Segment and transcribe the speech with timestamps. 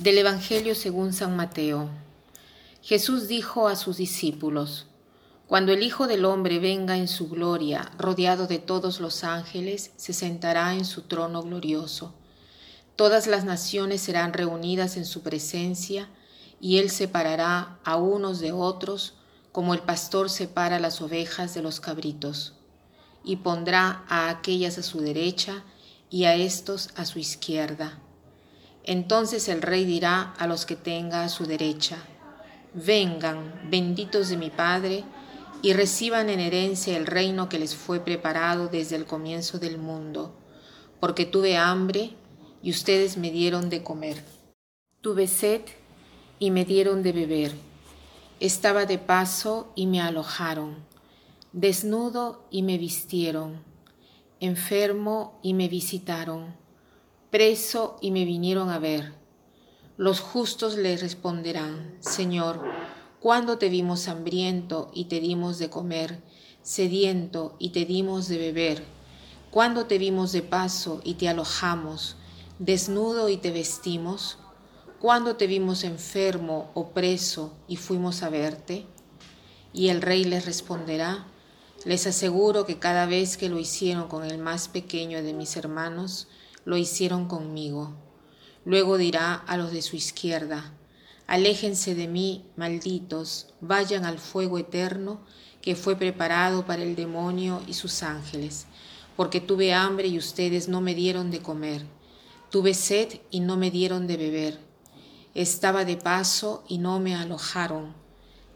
[0.00, 1.90] Del Evangelio según San Mateo.
[2.80, 4.86] Jesús dijo a sus discípulos,
[5.46, 10.14] Cuando el Hijo del Hombre venga en su gloria, rodeado de todos los ángeles, se
[10.14, 12.14] sentará en su trono glorioso.
[12.96, 16.08] Todas las naciones serán reunidas en su presencia,
[16.62, 19.18] y él separará a unos de otros,
[19.52, 22.54] como el pastor separa las ovejas de los cabritos,
[23.22, 25.62] y pondrá a aquellas a su derecha
[26.08, 28.00] y a estos a su izquierda
[28.90, 31.96] entonces el rey dirá a los que tenga a su derecha,
[32.74, 35.04] vengan, benditos de mi Padre,
[35.62, 40.34] y reciban en herencia el reino que les fue preparado desde el comienzo del mundo,
[40.98, 42.16] porque tuve hambre
[42.64, 44.24] y ustedes me dieron de comer.
[45.00, 45.60] Tuve sed
[46.40, 47.52] y me dieron de beber.
[48.40, 50.78] Estaba de paso y me alojaron.
[51.52, 53.62] Desnudo y me vistieron.
[54.40, 56.58] Enfermo y me visitaron
[57.30, 59.12] preso y me vinieron a ver.
[59.96, 62.60] Los justos le responderán, Señor,
[63.20, 66.22] ¿cuándo te vimos hambriento y te dimos de comer,
[66.62, 68.84] sediento y te dimos de beber?
[69.50, 72.16] ¿Cuándo te vimos de paso y te alojamos,
[72.58, 74.38] desnudo y te vestimos?
[74.98, 78.86] ¿Cuándo te vimos enfermo o preso y fuimos a verte?
[79.72, 81.26] Y el rey les responderá,
[81.84, 86.28] les aseguro que cada vez que lo hicieron con el más pequeño de mis hermanos,
[86.64, 87.94] lo hicieron conmigo.
[88.64, 90.74] Luego dirá a los de su izquierda,
[91.30, 95.20] Aléjense de mí, malditos, vayan al fuego eterno
[95.62, 98.66] que fue preparado para el demonio y sus ángeles,
[99.14, 101.84] porque tuve hambre y ustedes no me dieron de comer,
[102.50, 104.58] tuve sed y no me dieron de beber,
[105.34, 107.94] estaba de paso y no me alojaron,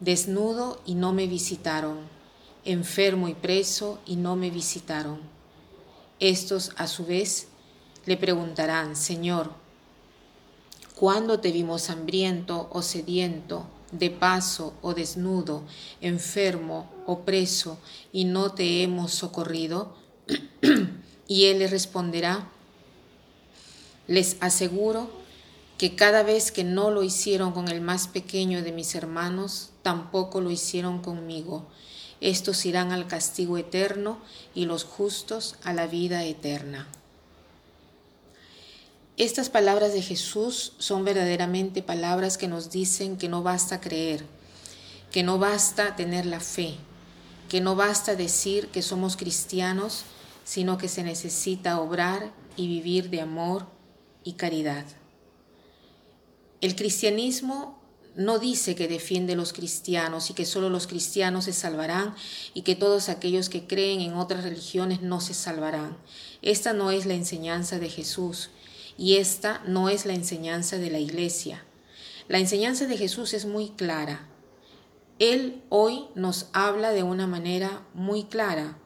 [0.00, 1.98] desnudo y no me visitaron,
[2.64, 5.20] enfermo y preso y no me visitaron.
[6.18, 7.46] Estos, a su vez,
[8.06, 9.52] le preguntarán, Señor,
[10.94, 15.62] ¿cuándo te vimos hambriento o sediento, de paso o desnudo,
[16.00, 17.78] enfermo o preso,
[18.12, 19.94] y no te hemos socorrido?
[21.28, 22.48] y él le responderá,
[24.06, 25.08] les aseguro
[25.78, 30.40] que cada vez que no lo hicieron con el más pequeño de mis hermanos, tampoco
[30.40, 31.66] lo hicieron conmigo.
[32.20, 34.18] Estos irán al castigo eterno
[34.54, 36.86] y los justos a la vida eterna.
[39.16, 44.26] Estas palabras de Jesús son verdaderamente palabras que nos dicen que no basta creer,
[45.12, 46.74] que no basta tener la fe,
[47.48, 50.02] que no basta decir que somos cristianos,
[50.44, 53.68] sino que se necesita obrar y vivir de amor
[54.24, 54.84] y caridad.
[56.60, 57.80] El cristianismo
[58.16, 62.16] no dice que defiende los cristianos y que solo los cristianos se salvarán
[62.52, 65.96] y que todos aquellos que creen en otras religiones no se salvarán.
[66.42, 68.50] Esta no es la enseñanza de Jesús.
[68.96, 71.64] Y esta no es la enseñanza de la iglesia.
[72.28, 74.28] La enseñanza de Jesús es muy clara.
[75.18, 78.78] Él hoy nos habla de una manera muy clara.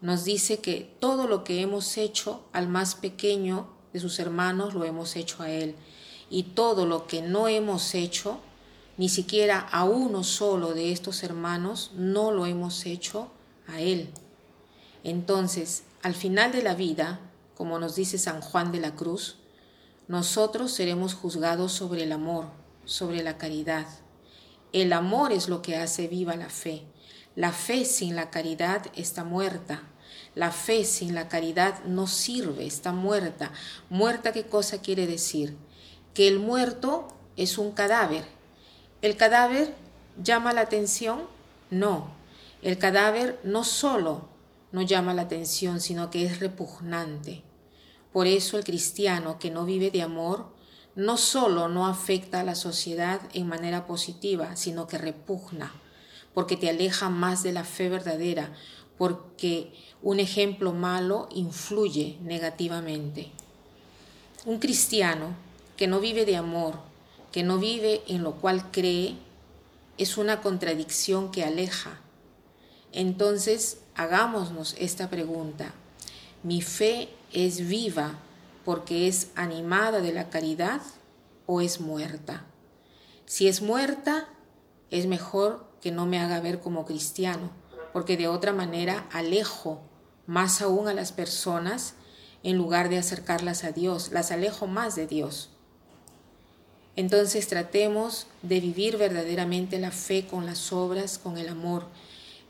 [0.00, 4.84] Nos dice que todo lo que hemos hecho al más pequeño de sus hermanos lo
[4.84, 5.74] hemos hecho a Él.
[6.30, 8.38] Y todo lo que no hemos hecho,
[8.96, 13.28] ni siquiera a uno solo de estos hermanos, no lo hemos hecho
[13.66, 14.10] a Él.
[15.04, 17.20] Entonces, al final de la vida,
[17.58, 19.34] como nos dice San Juan de la Cruz,
[20.06, 22.44] nosotros seremos juzgados sobre el amor,
[22.84, 23.84] sobre la caridad.
[24.72, 26.84] El amor es lo que hace viva la fe.
[27.34, 29.82] La fe sin la caridad está muerta.
[30.36, 33.50] La fe sin la caridad no sirve, está muerta.
[33.90, 35.56] ¿Muerta qué cosa quiere decir?
[36.14, 38.24] Que el muerto es un cadáver.
[39.02, 39.74] ¿El cadáver
[40.22, 41.24] llama la atención?
[41.70, 42.12] No.
[42.62, 44.28] El cadáver no solo
[44.70, 47.47] no llama la atención, sino que es repugnante.
[48.12, 50.46] Por eso el cristiano que no vive de amor
[50.94, 55.72] no solo no afecta a la sociedad en manera positiva, sino que repugna,
[56.34, 58.52] porque te aleja más de la fe verdadera,
[58.96, 63.30] porque un ejemplo malo influye negativamente.
[64.44, 65.36] Un cristiano
[65.76, 66.74] que no vive de amor,
[67.30, 69.14] que no vive en lo cual cree,
[69.98, 72.00] es una contradicción que aleja.
[72.92, 75.74] Entonces, hagámonos esta pregunta.
[76.42, 78.18] ¿Mi fe es viva
[78.64, 80.80] porque es animada de la caridad
[81.46, 82.44] o es muerta?
[83.26, 84.28] Si es muerta,
[84.90, 87.50] es mejor que no me haga ver como cristiano,
[87.92, 89.80] porque de otra manera alejo
[90.26, 91.94] más aún a las personas
[92.42, 95.50] en lugar de acercarlas a Dios, las alejo más de Dios.
[96.96, 101.86] Entonces tratemos de vivir verdaderamente la fe con las obras, con el amor.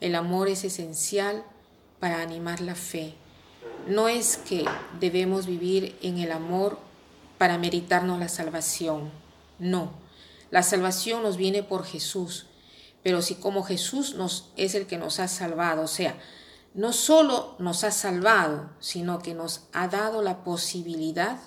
[0.00, 1.44] El amor es esencial
[2.00, 3.14] para animar la fe.
[3.88, 4.66] No es que
[5.00, 6.78] debemos vivir en el amor
[7.38, 9.10] para meritarnos la salvación.
[9.58, 9.92] No,
[10.50, 12.48] la salvación nos viene por Jesús,
[13.02, 16.18] pero si como Jesús nos, es el que nos ha salvado, o sea,
[16.74, 21.38] no solo nos ha salvado, sino que nos ha dado la posibilidad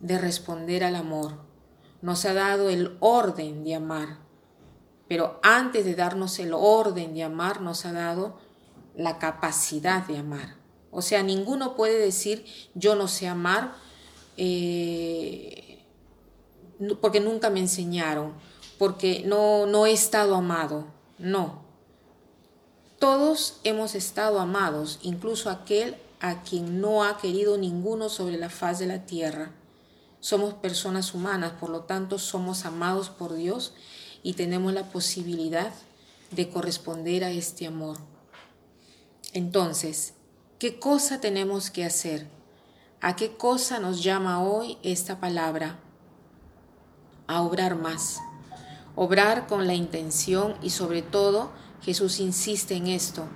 [0.00, 1.40] de responder al amor,
[2.02, 4.18] nos ha dado el orden de amar,
[5.08, 8.38] pero antes de darnos el orden de amar, nos ha dado
[8.94, 10.58] la capacidad de amar.
[10.90, 12.44] O sea, ninguno puede decir
[12.74, 13.74] yo no sé amar
[14.36, 15.84] eh,
[17.00, 18.32] porque nunca me enseñaron,
[18.78, 20.86] porque no, no he estado amado.
[21.18, 21.62] No.
[22.98, 28.78] Todos hemos estado amados, incluso aquel a quien no ha querido ninguno sobre la faz
[28.78, 29.52] de la tierra.
[30.20, 33.72] Somos personas humanas, por lo tanto somos amados por Dios
[34.22, 35.72] y tenemos la posibilidad
[36.32, 37.98] de corresponder a este amor.
[39.32, 40.14] Entonces,
[40.58, 42.26] ¿qué cosa tenemos que hacer?
[43.00, 45.78] ¿A qué cosa nos llama hoy esta palabra?
[47.28, 48.20] A obrar más.
[48.96, 51.52] Obrar con la intención y sobre todo
[51.82, 53.28] Jesús insiste en esto.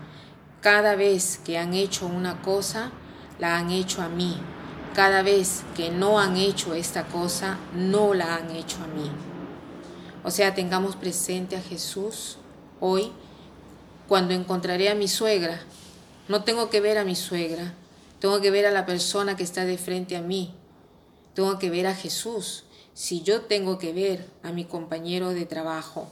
[0.60, 2.90] Cada vez que han hecho una cosa,
[3.38, 4.36] la han hecho a mí.
[4.92, 9.08] Cada vez que no han hecho esta cosa, no la han hecho a mí.
[10.24, 12.38] O sea, tengamos presente a Jesús
[12.80, 13.12] hoy
[14.08, 15.60] cuando encontraré a mi suegra.
[16.28, 17.74] No tengo que ver a mi suegra,
[18.20, 20.54] tengo que ver a la persona que está de frente a mí.
[21.34, 22.64] Tengo que ver a Jesús.
[22.94, 26.08] Si yo tengo que ver a mi compañero de trabajo,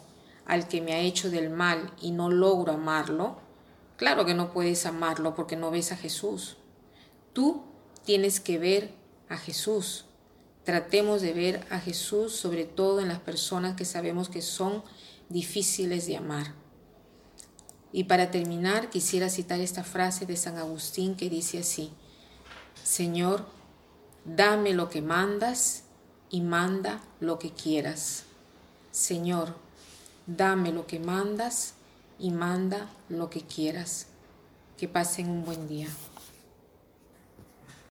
[0.47, 3.37] al que me ha hecho del mal y no logro amarlo,
[3.97, 6.57] claro que no puedes amarlo porque no ves a Jesús.
[7.33, 7.63] Tú
[8.05, 8.91] tienes que ver
[9.29, 10.07] a Jesús.
[10.65, 14.83] Tratemos de ver a Jesús sobre todo en las personas que sabemos que son
[15.29, 16.55] difíciles de amar.
[17.93, 21.93] Y para terminar quisiera citar esta frase de San Agustín que dice así,
[22.85, 23.47] Señor,
[24.25, 25.83] dame lo que mandas
[26.31, 28.25] y manda lo que quieras.
[28.93, 29.57] Señor,
[30.27, 31.75] dame lo que mandas
[32.19, 34.07] y manda lo que quieras.
[34.79, 35.89] Que pasen un buen día.